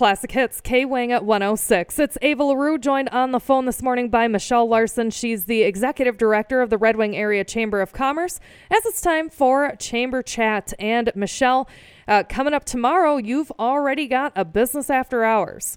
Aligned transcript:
Classic 0.00 0.32
Hits, 0.32 0.62
K 0.62 0.86
Wing 0.86 1.12
at 1.12 1.26
106. 1.26 1.98
It's 1.98 2.16
Ava 2.22 2.42
LaRue 2.42 2.78
joined 2.78 3.10
on 3.10 3.32
the 3.32 3.38
phone 3.38 3.66
this 3.66 3.82
morning 3.82 4.08
by 4.08 4.28
Michelle 4.28 4.66
Larson. 4.66 5.10
She's 5.10 5.44
the 5.44 5.60
executive 5.60 6.16
director 6.16 6.62
of 6.62 6.70
the 6.70 6.78
Red 6.78 6.96
Wing 6.96 7.14
Area 7.14 7.44
Chamber 7.44 7.82
of 7.82 7.92
Commerce. 7.92 8.40
As 8.70 8.86
it's 8.86 9.02
time 9.02 9.28
for 9.28 9.76
Chamber 9.76 10.22
Chat. 10.22 10.72
And 10.78 11.12
Michelle, 11.14 11.68
uh, 12.08 12.22
coming 12.26 12.54
up 12.54 12.64
tomorrow, 12.64 13.18
you've 13.18 13.52
already 13.58 14.06
got 14.06 14.32
a 14.34 14.42
business 14.42 14.88
after 14.88 15.22
hours. 15.22 15.76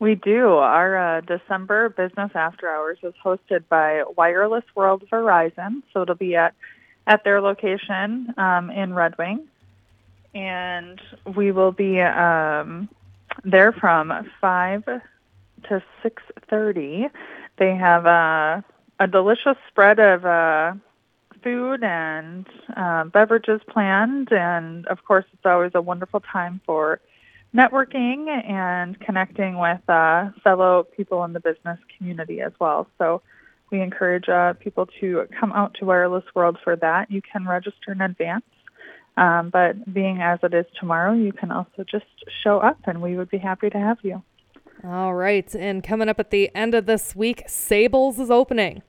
We 0.00 0.16
do. 0.16 0.48
Our 0.48 1.16
uh, 1.16 1.20
December 1.22 1.88
business 1.88 2.32
after 2.34 2.68
hours 2.68 2.98
is 3.02 3.14
hosted 3.24 3.66
by 3.70 4.02
Wireless 4.18 4.64
World 4.74 5.02
Verizon. 5.10 5.82
So 5.94 6.02
it'll 6.02 6.14
be 6.14 6.36
at, 6.36 6.52
at 7.06 7.24
their 7.24 7.40
location 7.40 8.34
um, 8.36 8.70
in 8.70 8.92
Red 8.92 9.16
Wing 9.16 9.48
and 10.34 11.00
we 11.36 11.52
will 11.52 11.70
be 11.70 12.00
um, 12.00 12.88
there 13.42 13.72
from 13.72 14.30
five 14.40 14.84
to 14.84 15.82
six 16.02 16.22
thirty. 16.48 17.08
They 17.56 17.74
have 17.74 18.06
a 18.06 18.64
a 19.00 19.06
delicious 19.06 19.56
spread 19.68 19.98
of 19.98 20.24
uh, 20.24 20.74
food 21.42 21.82
and 21.82 22.46
uh, 22.76 23.04
beverages 23.04 23.60
planned, 23.68 24.32
and 24.32 24.86
of 24.86 25.04
course, 25.04 25.24
it's 25.32 25.44
always 25.44 25.72
a 25.74 25.82
wonderful 25.82 26.20
time 26.20 26.60
for 26.64 27.00
networking 27.54 28.28
and 28.28 28.98
connecting 29.00 29.58
with 29.58 29.80
uh, 29.88 30.30
fellow 30.42 30.84
people 30.96 31.24
in 31.24 31.32
the 31.32 31.40
business 31.40 31.78
community 31.96 32.40
as 32.40 32.52
well. 32.60 32.86
So. 32.98 33.22
We 33.70 33.80
encourage 33.80 34.28
uh, 34.28 34.52
people 34.52 34.86
to 35.00 35.26
come 35.40 35.50
out 35.50 35.74
to 35.80 35.86
Wireless 35.86 36.22
World 36.34 36.58
for 36.62 36.76
that. 36.76 37.10
You 37.10 37.20
can 37.22 37.48
register 37.48 37.90
in 37.90 38.02
advance 38.02 38.44
um, 39.16 39.50
but 39.50 39.92
being 39.92 40.20
as 40.20 40.40
it 40.42 40.54
is 40.54 40.66
tomorrow, 40.78 41.12
you 41.12 41.32
can 41.32 41.50
also 41.50 41.84
just 41.88 42.06
show 42.42 42.58
up 42.58 42.78
and 42.84 43.00
we 43.00 43.16
would 43.16 43.30
be 43.30 43.38
happy 43.38 43.70
to 43.70 43.78
have 43.78 43.98
you. 44.02 44.22
All 44.84 45.14
right. 45.14 45.52
And 45.54 45.82
coming 45.82 46.08
up 46.08 46.20
at 46.20 46.30
the 46.30 46.50
end 46.54 46.74
of 46.74 46.86
this 46.86 47.16
week, 47.16 47.44
Sables 47.46 48.18
is 48.18 48.30
opening. 48.30 48.82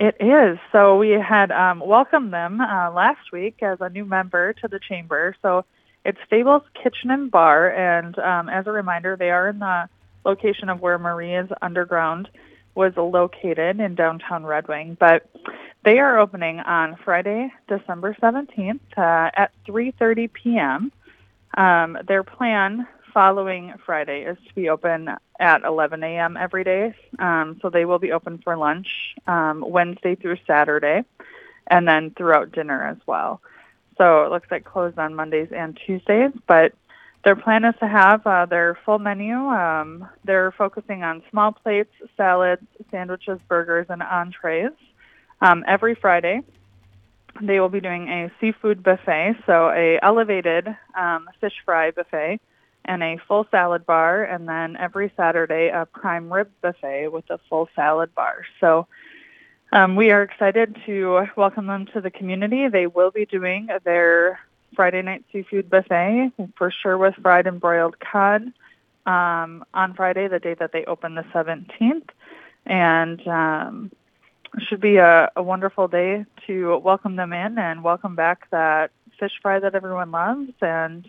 It 0.00 0.16
is. 0.20 0.58
So 0.72 0.98
we 0.98 1.10
had 1.10 1.50
um, 1.50 1.80
welcomed 1.80 2.32
them 2.32 2.60
uh, 2.60 2.90
last 2.92 3.32
week 3.32 3.62
as 3.62 3.78
a 3.80 3.88
new 3.88 4.04
member 4.04 4.52
to 4.54 4.68
the 4.68 4.78
chamber. 4.78 5.34
So 5.42 5.64
it's 6.04 6.18
Sables 6.30 6.62
Kitchen 6.74 7.10
and 7.10 7.30
Bar. 7.30 7.70
And 7.70 8.18
um, 8.18 8.48
as 8.48 8.66
a 8.66 8.70
reminder, 8.70 9.16
they 9.16 9.30
are 9.30 9.48
in 9.48 9.58
the 9.58 9.88
location 10.24 10.68
of 10.68 10.80
where 10.80 10.98
Maria's 10.98 11.48
Underground 11.62 12.28
was 12.74 12.92
located 12.96 13.80
in 13.80 13.94
downtown 13.94 14.44
Red 14.44 14.68
Wing. 14.68 14.96
But 15.00 15.28
they 15.84 15.98
are 15.98 16.18
opening 16.18 16.60
on 16.60 16.96
Friday, 17.04 17.52
December 17.68 18.16
17th 18.20 18.80
uh, 18.96 19.30
at 19.34 19.52
3.30 19.66 20.32
p.m. 20.32 20.92
Um, 21.56 21.98
their 22.06 22.22
plan 22.22 22.86
following 23.12 23.74
Friday 23.84 24.22
is 24.22 24.36
to 24.46 24.54
be 24.54 24.68
open 24.68 25.10
at 25.40 25.62
11 25.62 26.02
a.m. 26.02 26.36
every 26.36 26.64
day. 26.64 26.94
Um, 27.18 27.58
so 27.62 27.70
they 27.70 27.84
will 27.84 27.98
be 27.98 28.12
open 28.12 28.38
for 28.38 28.56
lunch 28.56 28.88
um, 29.26 29.64
Wednesday 29.66 30.14
through 30.14 30.36
Saturday 30.46 31.04
and 31.66 31.86
then 31.86 32.12
throughout 32.16 32.52
dinner 32.52 32.86
as 32.86 32.98
well. 33.06 33.40
So 33.96 34.24
it 34.24 34.30
looks 34.30 34.48
like 34.50 34.64
closed 34.64 34.98
on 34.98 35.14
Mondays 35.14 35.48
and 35.54 35.78
Tuesdays, 35.84 36.30
but 36.46 36.72
their 37.24 37.34
plan 37.34 37.64
is 37.64 37.74
to 37.80 37.88
have 37.88 38.26
uh, 38.26 38.46
their 38.46 38.78
full 38.84 38.98
menu. 38.98 39.34
Um, 39.34 40.08
they're 40.24 40.52
focusing 40.52 41.02
on 41.02 41.22
small 41.30 41.52
plates, 41.52 41.92
salads, 42.16 42.62
sandwiches, 42.90 43.40
burgers, 43.48 43.86
and 43.88 44.02
entrees. 44.02 44.70
Um, 45.40 45.64
every 45.66 45.94
Friday, 45.94 46.42
they 47.40 47.60
will 47.60 47.68
be 47.68 47.80
doing 47.80 48.08
a 48.08 48.32
seafood 48.40 48.82
buffet, 48.82 49.36
so 49.46 49.70
a 49.70 49.98
elevated 50.02 50.66
um, 50.96 51.28
fish 51.40 51.54
fry 51.64 51.90
buffet 51.92 52.40
and 52.84 53.02
a 53.02 53.18
full 53.28 53.46
salad 53.50 53.84
bar, 53.86 54.24
and 54.24 54.48
then 54.48 54.76
every 54.76 55.12
Saturday 55.16 55.68
a 55.68 55.86
prime 55.86 56.32
rib 56.32 56.50
buffet 56.62 57.08
with 57.08 57.28
a 57.30 57.38
full 57.48 57.68
salad 57.76 58.14
bar. 58.14 58.44
So 58.60 58.86
um, 59.72 59.94
we 59.94 60.10
are 60.10 60.22
excited 60.22 60.76
to 60.86 61.26
welcome 61.36 61.66
them 61.66 61.86
to 61.92 62.00
the 62.00 62.10
community. 62.10 62.68
They 62.68 62.86
will 62.86 63.10
be 63.10 63.26
doing 63.26 63.68
their 63.84 64.40
Friday 64.74 65.02
night 65.02 65.24
seafood 65.32 65.68
buffet 65.68 66.32
for 66.56 66.70
sure 66.70 66.96
with 66.96 67.14
fried 67.16 67.46
and 67.46 67.60
broiled 67.60 67.96
cod 68.00 68.42
um, 69.06 69.64
on 69.74 69.94
Friday, 69.94 70.28
the 70.28 70.38
day 70.38 70.54
that 70.54 70.72
they 70.72 70.84
open 70.86 71.14
the 71.14 71.24
17th. 71.34 72.08
And 72.64 73.26
um, 73.28 73.92
should 74.60 74.80
be 74.80 74.96
a, 74.96 75.30
a 75.36 75.42
wonderful 75.42 75.88
day 75.88 76.24
to 76.46 76.78
welcome 76.78 77.16
them 77.16 77.32
in 77.32 77.58
and 77.58 77.82
welcome 77.82 78.14
back 78.14 78.50
that 78.50 78.90
fish 79.18 79.32
fry 79.42 79.58
that 79.60 79.74
everyone 79.74 80.10
loves. 80.10 80.50
And 80.60 81.06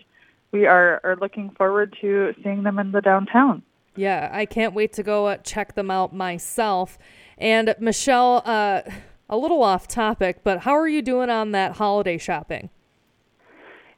we 0.51 0.65
are, 0.65 0.99
are 1.03 1.15
looking 1.15 1.51
forward 1.51 1.95
to 2.01 2.33
seeing 2.43 2.63
them 2.63 2.79
in 2.79 2.91
the 2.91 3.01
downtown. 3.01 3.61
Yeah, 3.95 4.29
I 4.31 4.45
can't 4.45 4.73
wait 4.73 4.93
to 4.93 5.03
go 5.03 5.27
uh, 5.27 5.37
check 5.37 5.75
them 5.75 5.91
out 5.91 6.13
myself. 6.13 6.97
And 7.37 7.75
Michelle, 7.79 8.41
uh, 8.45 8.81
a 9.29 9.37
little 9.37 9.61
off 9.61 9.87
topic, 9.87 10.43
but 10.43 10.59
how 10.59 10.73
are 10.73 10.87
you 10.87 11.01
doing 11.01 11.29
on 11.29 11.51
that 11.51 11.73
holiday 11.73 12.17
shopping? 12.17 12.69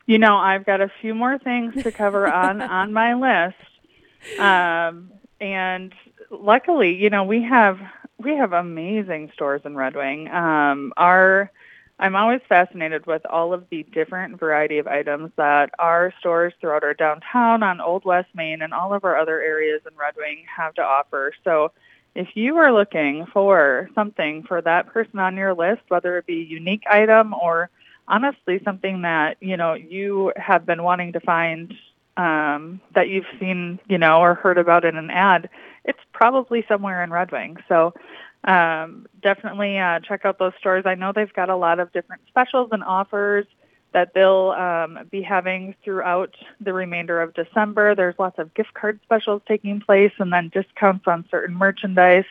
You 0.05 0.19
know, 0.19 0.35
I've 0.35 0.65
got 0.65 0.81
a 0.81 0.91
few 1.01 1.15
more 1.15 1.37
things 1.37 1.83
to 1.83 1.91
cover 1.91 2.27
on 2.27 2.61
on 2.61 2.91
my 2.91 3.13
list. 3.13 4.39
Um, 4.39 5.11
and 5.39 5.93
luckily, 6.29 6.95
you 6.95 7.09
know, 7.09 7.23
we 7.23 7.43
have 7.43 7.79
we 8.23 8.35
have 8.35 8.53
amazing 8.53 9.31
stores 9.33 9.61
in 9.65 9.75
Red 9.75 9.95
Wing. 9.95 10.29
Um, 10.29 10.93
our 10.97 11.51
I'm 11.99 12.15
always 12.15 12.41
fascinated 12.49 13.05
with 13.05 13.23
all 13.27 13.53
of 13.53 13.65
the 13.69 13.83
different 13.83 14.39
variety 14.39 14.79
of 14.79 14.87
items 14.87 15.31
that 15.35 15.69
our 15.77 16.11
stores 16.19 16.51
throughout 16.59 16.83
our 16.83 16.95
downtown 16.95 17.61
on 17.61 17.79
Old 17.79 18.05
West 18.05 18.29
Main 18.33 18.63
and 18.63 18.73
all 18.73 18.91
of 18.95 19.05
our 19.05 19.15
other 19.15 19.39
areas 19.39 19.81
in 19.85 19.95
Red 19.95 20.15
Wing 20.17 20.43
have 20.57 20.73
to 20.75 20.81
offer. 20.81 21.31
So 21.43 21.71
if 22.15 22.29
you 22.33 22.57
are 22.57 22.73
looking 22.73 23.27
for 23.31 23.87
something 23.93 24.41
for 24.43 24.63
that 24.63 24.87
person 24.87 25.19
on 25.19 25.37
your 25.37 25.53
list, 25.53 25.83
whether 25.89 26.17
it 26.17 26.25
be 26.25 26.41
a 26.41 26.43
unique 26.43 26.83
item 26.89 27.35
or 27.35 27.69
honestly 28.07 28.59
something 28.65 29.03
that, 29.03 29.37
you 29.39 29.55
know, 29.55 29.75
you 29.75 30.33
have 30.37 30.65
been 30.65 30.81
wanting 30.81 31.13
to 31.13 31.19
find 31.19 31.71
um, 32.17 32.81
that 32.95 33.09
you've 33.09 33.25
seen, 33.39 33.79
you 33.87 33.99
know, 33.99 34.21
or 34.21 34.33
heard 34.33 34.57
about 34.57 34.85
in 34.85 34.97
an 34.97 35.11
ad, 35.11 35.49
it's 35.85 35.99
probably 36.21 36.63
somewhere 36.67 37.03
in 37.03 37.09
Red 37.09 37.31
Wing. 37.31 37.57
So 37.67 37.95
um, 38.43 39.07
definitely 39.23 39.79
uh, 39.79 40.01
check 40.01 40.23
out 40.23 40.37
those 40.37 40.53
stores. 40.59 40.83
I 40.85 40.93
know 40.93 41.11
they've 41.11 41.33
got 41.33 41.49
a 41.49 41.55
lot 41.55 41.79
of 41.79 41.91
different 41.93 42.21
specials 42.27 42.69
and 42.71 42.83
offers 42.83 43.47
that 43.93 44.13
they'll 44.13 44.51
um, 44.51 44.99
be 45.09 45.23
having 45.23 45.73
throughout 45.83 46.35
the 46.59 46.73
remainder 46.73 47.19
of 47.19 47.33
December. 47.33 47.95
There's 47.95 48.13
lots 48.19 48.37
of 48.37 48.53
gift 48.53 48.75
card 48.75 48.99
specials 49.01 49.41
taking 49.47 49.81
place 49.81 50.11
and 50.19 50.31
then 50.31 50.49
discounts 50.49 51.07
on 51.07 51.25
certain 51.31 51.55
merchandise 51.55 52.29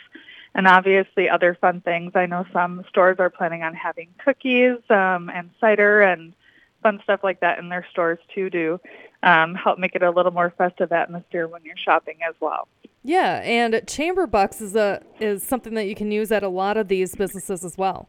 and 0.55 0.69
obviously 0.69 1.29
other 1.29 1.59
fun 1.61 1.81
things. 1.81 2.13
I 2.15 2.27
know 2.27 2.45
some 2.53 2.85
stores 2.89 3.17
are 3.19 3.29
planning 3.29 3.65
on 3.65 3.75
having 3.75 4.11
cookies 4.25 4.79
um, 4.89 5.29
and 5.35 5.51
cider 5.61 6.01
and 6.01 6.33
fun 6.81 7.01
stuff 7.03 7.25
like 7.25 7.41
that 7.41 7.59
in 7.59 7.69
their 7.69 7.85
stores 7.91 8.21
too 8.33 8.51
to 8.51 8.81
um, 9.25 9.57
help 9.57 9.81
make 9.81 9.97
it 9.97 10.05
a 10.05 10.11
little 10.13 10.33
more 10.33 10.55
festive 10.57 10.93
atmosphere 10.93 11.49
when 11.49 11.65
you're 11.65 11.77
shopping 11.77 12.19
as 12.27 12.37
well. 12.39 12.69
Yeah, 13.03 13.41
and 13.43 13.81
chamber 13.87 14.27
bucks 14.27 14.61
is 14.61 14.77
a 14.77 15.03
is 15.21 15.43
something 15.43 15.75
that 15.75 15.87
you 15.87 15.95
can 15.95 16.11
use 16.11 16.31
at 16.31 16.43
a 16.43 16.49
lot 16.49 16.77
of 16.77 16.89
these 16.89 17.15
businesses 17.15 17.65
as 17.65 17.79
well. 17.79 18.09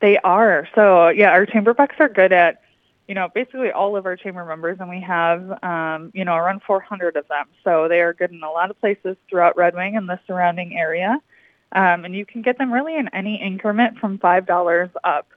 They 0.00 0.18
are. 0.18 0.68
So 0.74 1.08
yeah, 1.08 1.30
our 1.30 1.46
chamber 1.46 1.74
bucks 1.74 1.96
are 1.98 2.08
good 2.08 2.32
at 2.32 2.62
you 3.08 3.14
know 3.14 3.28
basically 3.34 3.70
all 3.70 3.96
of 3.96 4.06
our 4.06 4.16
chamber 4.16 4.44
members, 4.44 4.78
and 4.80 4.88
we 4.88 5.00
have 5.02 5.62
um, 5.62 6.10
you 6.14 6.24
know 6.24 6.34
around 6.34 6.62
400 6.66 7.16
of 7.16 7.28
them. 7.28 7.46
So 7.62 7.88
they 7.88 8.00
are 8.00 8.14
good 8.14 8.30
in 8.30 8.42
a 8.42 8.50
lot 8.50 8.70
of 8.70 8.80
places 8.80 9.16
throughout 9.28 9.56
Red 9.56 9.74
Wing 9.74 9.96
and 9.96 10.08
the 10.08 10.18
surrounding 10.26 10.78
area, 10.78 11.20
um, 11.72 12.06
and 12.06 12.14
you 12.14 12.24
can 12.24 12.40
get 12.40 12.56
them 12.56 12.72
really 12.72 12.96
in 12.96 13.08
any 13.08 13.36
increment 13.36 13.98
from 13.98 14.18
five 14.18 14.46
dollars 14.46 14.88
up. 15.04 15.28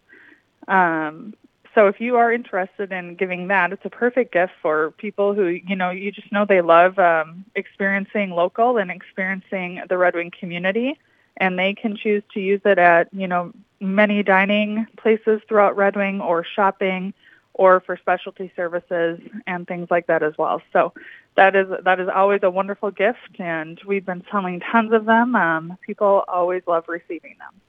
Um, 0.70 1.34
so 1.78 1.86
if 1.86 2.02
you 2.02 2.16
are 2.16 2.34
interested 2.34 2.92
in 2.92 3.14
giving 3.14 3.50
that, 3.50 3.72
it's 3.72 3.86
a 3.86 3.90
perfect 3.92 4.34
gift 4.34 4.54
for 4.64 4.96
people 4.98 5.36
who, 5.36 5.46
you 5.46 5.76
know, 5.76 5.92
you 5.92 6.12
just 6.12 6.32
know 6.32 6.44
they 6.44 6.62
love 6.62 6.98
um, 6.98 7.46
experiencing 7.54 8.32
local 8.32 8.78
and 8.78 8.90
experiencing 8.90 9.84
the 9.88 9.96
Red 9.96 10.16
Wing 10.16 10.32
community. 10.32 11.00
And 11.38 11.60
they 11.60 11.76
can 11.76 11.96
choose 11.96 12.24
to 12.34 12.40
use 12.40 12.62
it 12.66 12.80
at, 12.80 13.14
you 13.14 13.28
know, 13.28 13.54
many 13.80 14.24
dining 14.24 14.88
places 14.98 15.40
throughout 15.48 15.78
Red 15.78 15.96
Wing 15.96 16.20
or 16.20 16.44
shopping 16.44 17.14
or 17.54 17.80
for 17.82 17.96
specialty 17.96 18.52
services 18.56 19.20
and 19.46 19.68
things 19.68 19.90
like 19.92 20.08
that 20.08 20.24
as 20.24 20.36
well. 20.36 20.64
So 20.74 20.94
that 21.36 21.56
is 21.56 21.68
that 21.84 22.00
is 22.00 22.10
always 22.12 22.40
a 22.42 22.50
wonderful 22.50 22.90
gift, 22.90 23.40
and 23.40 23.80
we've 23.86 24.06
been 24.06 24.24
selling 24.32 24.62
tons 24.62 24.94
of 24.94 25.06
them. 25.06 25.36
Um, 25.36 25.78
people 25.86 26.24
always 26.28 26.64
love 26.66 26.86
receiving 26.88 27.36
them. 27.38 27.62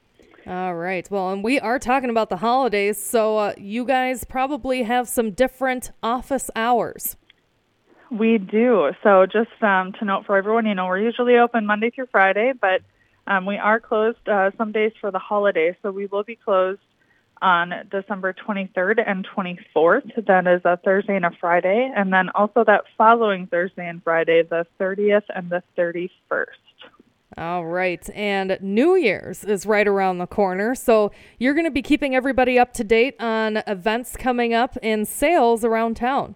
All 0.47 0.75
right. 0.75 1.09
Well, 1.11 1.31
and 1.31 1.43
we 1.43 1.59
are 1.59 1.79
talking 1.79 2.09
about 2.09 2.29
the 2.29 2.37
holidays, 2.37 3.01
so 3.01 3.37
uh, 3.37 3.53
you 3.57 3.85
guys 3.85 4.23
probably 4.23 4.83
have 4.83 5.07
some 5.07 5.31
different 5.31 5.91
office 6.01 6.49
hours. 6.55 7.17
We 8.09 8.37
do. 8.39 8.91
So 9.03 9.25
just 9.25 9.51
um, 9.61 9.93
to 9.99 10.05
note 10.05 10.25
for 10.25 10.37
everyone, 10.37 10.65
you 10.65 10.73
know, 10.73 10.87
we're 10.87 11.01
usually 11.01 11.37
open 11.37 11.65
Monday 11.65 11.91
through 11.91 12.07
Friday, 12.11 12.53
but 12.59 12.81
um, 13.27 13.45
we 13.45 13.57
are 13.57 13.79
closed 13.79 14.27
uh, 14.27 14.49
some 14.57 14.71
days 14.71 14.93
for 14.99 15.11
the 15.11 15.19
holidays. 15.19 15.75
So 15.83 15.91
we 15.91 16.07
will 16.07 16.23
be 16.23 16.35
closed 16.35 16.81
on 17.41 17.73
December 17.91 18.33
23rd 18.33 19.03
and 19.05 19.27
24th. 19.27 20.25
That 20.25 20.47
is 20.47 20.61
a 20.65 20.77
Thursday 20.77 21.15
and 21.15 21.25
a 21.25 21.31
Friday. 21.39 21.91
And 21.95 22.11
then 22.11 22.29
also 22.29 22.63
that 22.65 22.85
following 22.97 23.47
Thursday 23.47 23.87
and 23.87 24.03
Friday, 24.03 24.43
the 24.43 24.65
30th 24.79 25.23
and 25.33 25.49
the 25.49 25.63
31st. 25.77 26.45
All 27.37 27.65
right. 27.65 28.07
And 28.15 28.57
New 28.61 28.95
Year's 28.95 29.43
is 29.43 29.65
right 29.65 29.87
around 29.87 30.17
the 30.17 30.27
corner. 30.27 30.73
So 30.73 31.11
you're 31.37 31.53
going 31.53 31.65
to 31.65 31.71
be 31.71 31.81
keeping 31.81 32.15
everybody 32.15 32.57
up 32.57 32.73
to 32.73 32.83
date 32.83 33.15
on 33.19 33.57
events 33.67 34.17
coming 34.17 34.53
up 34.53 34.77
and 34.81 35.07
sales 35.07 35.63
around 35.63 35.95
town. 35.95 36.35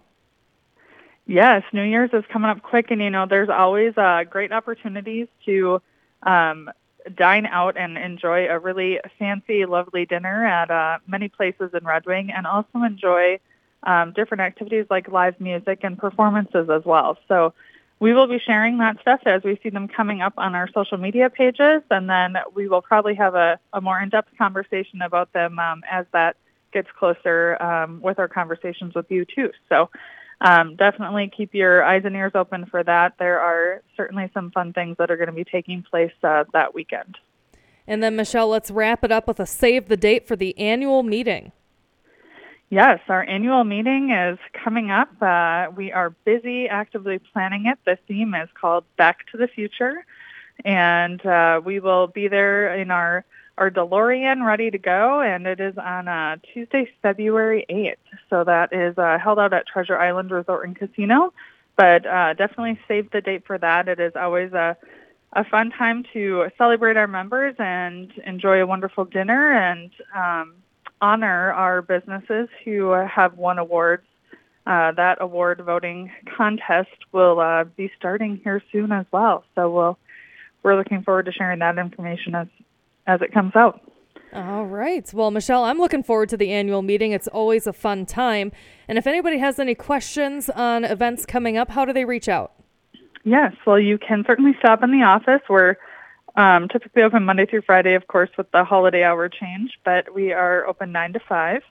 Yes, 1.26 1.62
New 1.72 1.82
Year's 1.82 2.10
is 2.12 2.24
coming 2.30 2.50
up 2.50 2.62
quick, 2.62 2.90
and 2.90 3.00
you 3.00 3.08
know, 3.08 3.26
there's 3.26 3.48
always 3.48 3.96
uh, 3.96 4.24
great 4.28 4.52
opportunities 4.52 5.26
to 5.46 5.80
um, 6.22 6.70
dine 7.16 7.46
out 7.46 7.78
and 7.78 7.96
enjoy 7.96 8.46
a 8.46 8.58
really 8.58 9.00
fancy, 9.18 9.64
lovely 9.64 10.04
dinner 10.04 10.46
at 10.46 10.70
uh, 10.70 10.98
many 11.06 11.28
places 11.28 11.70
in 11.72 11.84
Red 11.84 12.04
Wing, 12.04 12.30
and 12.30 12.46
also 12.46 12.82
enjoy 12.84 13.40
um, 13.84 14.12
different 14.12 14.42
activities 14.42 14.84
like 14.90 15.08
live 15.08 15.40
music 15.40 15.80
and 15.82 15.98
performances 15.98 16.68
as 16.68 16.84
well. 16.84 17.16
So 17.26 17.54
we 18.00 18.12
will 18.12 18.26
be 18.26 18.38
sharing 18.38 18.78
that 18.78 19.00
stuff 19.00 19.20
as 19.24 19.42
we 19.42 19.58
see 19.62 19.70
them 19.70 19.88
coming 19.88 20.20
up 20.20 20.34
on 20.36 20.54
our 20.54 20.68
social 20.74 20.98
media 20.98 21.30
pages, 21.30 21.82
and 21.90 22.08
then 22.08 22.36
we 22.54 22.68
will 22.68 22.82
probably 22.82 23.14
have 23.14 23.34
a, 23.34 23.58
a 23.72 23.80
more 23.80 24.00
in-depth 24.00 24.36
conversation 24.36 25.00
about 25.02 25.32
them 25.32 25.58
um, 25.58 25.82
as 25.90 26.06
that 26.12 26.36
gets 26.72 26.88
closer 26.98 27.60
um, 27.62 28.00
with 28.02 28.18
our 28.18 28.28
conversations 28.28 28.94
with 28.94 29.10
you 29.10 29.24
too. 29.24 29.50
So 29.68 29.90
um, 30.40 30.76
definitely 30.76 31.30
keep 31.34 31.54
your 31.54 31.84
eyes 31.84 32.02
and 32.04 32.14
ears 32.16 32.32
open 32.34 32.66
for 32.66 32.82
that. 32.82 33.14
There 33.18 33.40
are 33.40 33.82
certainly 33.96 34.30
some 34.34 34.50
fun 34.50 34.72
things 34.72 34.96
that 34.98 35.10
are 35.10 35.16
going 35.16 35.28
to 35.28 35.32
be 35.32 35.44
taking 35.44 35.82
place 35.82 36.12
uh, 36.22 36.44
that 36.52 36.74
weekend. 36.74 37.16
And 37.86 38.02
then, 38.02 38.16
Michelle, 38.16 38.48
let's 38.48 38.70
wrap 38.70 39.04
it 39.04 39.12
up 39.12 39.28
with 39.28 39.38
a 39.38 39.46
save 39.46 39.88
the 39.88 39.96
date 39.96 40.26
for 40.26 40.36
the 40.36 40.58
annual 40.58 41.02
meeting. 41.02 41.52
Yes, 42.70 43.00
our 43.08 43.22
annual 43.22 43.62
meeting 43.64 44.10
is 44.10 44.38
coming 44.64 44.90
up. 44.90 45.10
Uh, 45.22 45.66
we 45.76 45.92
are 45.92 46.10
busy 46.24 46.66
actively 46.68 47.18
planning 47.32 47.66
it. 47.66 47.78
The 47.84 47.98
theme 48.08 48.34
is 48.34 48.48
called 48.60 48.84
Back 48.96 49.26
to 49.30 49.36
the 49.36 49.46
Future, 49.46 50.04
and 50.64 51.24
uh, 51.24 51.60
we 51.64 51.78
will 51.80 52.08
be 52.08 52.28
there 52.28 52.74
in 52.74 52.90
our 52.90 53.24
our 53.56 53.70
DeLorean 53.70 54.44
ready 54.44 54.70
to 54.72 54.78
go, 54.78 55.20
and 55.20 55.46
it 55.46 55.60
is 55.60 55.78
on 55.78 56.08
uh, 56.08 56.36
Tuesday, 56.52 56.90
February 57.02 57.64
8th. 57.70 58.18
So 58.28 58.42
that 58.42 58.72
is 58.72 58.98
uh, 58.98 59.18
held 59.22 59.38
out 59.38 59.52
at 59.52 59.68
Treasure 59.68 59.96
Island 59.96 60.32
Resort 60.32 60.66
and 60.66 60.76
Casino. 60.76 61.32
But 61.76 62.04
uh, 62.04 62.34
definitely 62.34 62.80
save 62.88 63.12
the 63.12 63.20
date 63.20 63.44
for 63.46 63.56
that. 63.58 63.86
It 63.88 64.00
is 64.00 64.14
always 64.16 64.52
a 64.52 64.76
a 65.34 65.44
fun 65.44 65.70
time 65.70 66.04
to 66.12 66.46
celebrate 66.56 66.96
our 66.96 67.08
members 67.08 67.54
and 67.58 68.12
enjoy 68.24 68.62
a 68.62 68.66
wonderful 68.66 69.04
dinner 69.04 69.52
and 69.52 69.90
um, 70.16 70.54
honor 71.04 71.52
our 71.52 71.82
businesses 71.82 72.48
who 72.64 72.90
have 72.92 73.36
won 73.36 73.58
awards. 73.58 74.04
Uh, 74.66 74.92
that 74.92 75.18
award 75.20 75.60
voting 75.64 76.10
contest 76.38 76.88
will 77.12 77.38
uh, 77.38 77.64
be 77.64 77.90
starting 77.98 78.40
here 78.42 78.62
soon 78.72 78.90
as 78.90 79.04
well. 79.12 79.44
So 79.54 79.70
we'll 79.70 79.98
we're 80.62 80.76
looking 80.78 81.02
forward 81.02 81.26
to 81.26 81.32
sharing 81.32 81.58
that 81.58 81.76
information 81.76 82.34
as 82.34 82.46
as 83.06 83.20
it 83.20 83.34
comes 83.34 83.54
out. 83.54 83.82
All 84.32 84.64
right. 84.64 85.12
Well, 85.12 85.30
Michelle, 85.30 85.64
I'm 85.64 85.78
looking 85.78 86.02
forward 86.02 86.30
to 86.30 86.38
the 86.38 86.50
annual 86.50 86.80
meeting. 86.80 87.12
It's 87.12 87.28
always 87.28 87.66
a 87.66 87.72
fun 87.74 88.06
time. 88.06 88.50
And 88.88 88.96
if 88.96 89.06
anybody 89.06 89.38
has 89.38 89.58
any 89.58 89.74
questions 89.74 90.48
on 90.48 90.84
events 90.84 91.26
coming 91.26 91.58
up, 91.58 91.70
how 91.70 91.84
do 91.84 91.92
they 91.92 92.06
reach 92.06 92.28
out? 92.28 92.52
Yes. 93.24 93.52
Well, 93.66 93.78
you 93.78 93.98
can 93.98 94.24
certainly 94.26 94.52
stop 94.58 94.82
in 94.82 94.90
the 94.90 95.04
office. 95.04 95.42
We're 95.48 95.76
um, 96.36 96.68
typically 96.68 97.02
open 97.02 97.24
Monday 97.24 97.46
through 97.46 97.62
Friday, 97.62 97.94
of 97.94 98.06
course, 98.06 98.30
with 98.36 98.50
the 98.50 98.64
holiday 98.64 99.04
hour 99.04 99.28
change, 99.28 99.72
but 99.84 100.14
we 100.14 100.32
are 100.32 100.66
open 100.66 100.92
9 100.92 101.12
to 101.14 101.20
5. 101.28 101.62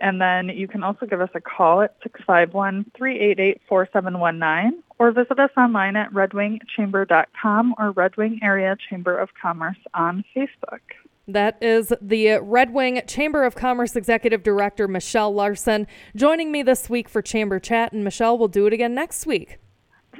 And 0.00 0.20
then 0.20 0.48
you 0.48 0.66
can 0.66 0.82
also 0.82 1.04
give 1.04 1.20
us 1.20 1.28
a 1.34 1.40
call 1.40 1.82
at 1.82 1.94
651 2.02 2.90
388 2.96 3.60
4719 3.68 4.82
or 4.98 5.12
visit 5.12 5.38
us 5.38 5.50
online 5.56 5.94
at 5.96 6.10
redwingchamber.com 6.12 7.74
or 7.78 7.90
Red 7.92 8.16
Wing 8.16 8.40
Area 8.42 8.76
Chamber 8.88 9.16
of 9.16 9.28
Commerce 9.40 9.76
on 9.92 10.24
Facebook. 10.34 10.80
That 11.28 11.58
is 11.62 11.92
the 12.00 12.38
Red 12.42 12.72
Wing 12.72 13.02
Chamber 13.06 13.44
of 13.44 13.54
Commerce 13.54 13.94
Executive 13.94 14.42
Director, 14.42 14.88
Michelle 14.88 15.32
Larson, 15.32 15.86
joining 16.16 16.50
me 16.50 16.62
this 16.62 16.90
week 16.90 17.08
for 17.08 17.22
Chamber 17.22 17.60
Chat. 17.60 17.92
And 17.92 18.02
Michelle, 18.02 18.38
will 18.38 18.48
do 18.48 18.66
it 18.66 18.72
again 18.72 18.94
next 18.94 19.26
week. 19.26 19.58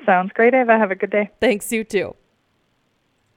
Sounds 0.06 0.30
great, 0.34 0.54
Ava. 0.54 0.78
Have 0.78 0.90
a 0.90 0.94
good 0.94 1.10
day. 1.10 1.30
Thanks, 1.40 1.72
you 1.72 1.84
too. 1.84 2.14